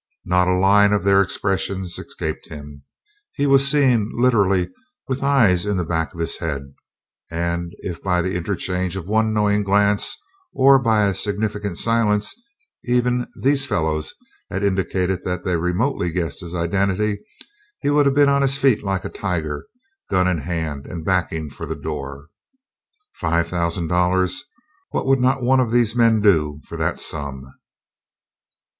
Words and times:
Not 0.25 0.47
a 0.47 0.57
line 0.57 0.93
of 0.93 1.03
their 1.03 1.21
expressions 1.21 1.99
escaped 1.99 2.47
him. 2.49 2.81
He 3.33 3.45
was 3.45 3.67
seeing, 3.69 4.09
literally, 4.15 4.71
with 5.07 5.21
eyes 5.21 5.63
in 5.67 5.77
the 5.77 5.85
back 5.85 6.11
of 6.11 6.19
his 6.19 6.37
head; 6.37 6.73
and 7.29 7.71
if, 7.81 8.01
by 8.01 8.23
the 8.23 8.35
interchange 8.35 8.95
of 8.95 9.05
one 9.07 9.31
knowing 9.31 9.63
glance, 9.63 10.17
or 10.55 10.81
by 10.81 11.05
a 11.05 11.13
significant 11.13 11.77
silence, 11.77 12.33
even, 12.83 13.27
these 13.43 13.67
fellows 13.67 14.15
had 14.49 14.63
indicated 14.63 15.23
that 15.23 15.45
they 15.45 15.55
remotely 15.55 16.09
guessed 16.09 16.39
his 16.39 16.55
identity, 16.55 17.19
he 17.83 17.91
would 17.91 18.07
have 18.07 18.15
been 18.15 18.27
on 18.27 18.41
his 18.41 18.57
feet 18.57 18.83
like 18.83 19.05
a 19.05 19.07
tiger, 19.09 19.67
gun 20.09 20.27
in 20.27 20.39
hand, 20.39 20.87
and 20.87 21.05
backing 21.05 21.47
for 21.47 21.67
the 21.67 21.75
door. 21.75 22.29
Five 23.13 23.49
thousand 23.49 23.89
dollars! 23.89 24.41
What 24.89 25.05
would 25.05 25.19
not 25.19 25.43
one 25.43 25.59
of 25.59 25.69
these 25.71 25.95
men 25.95 26.21
do 26.21 26.59
for 26.65 26.75
that 26.75 26.99
sum? 26.99 27.43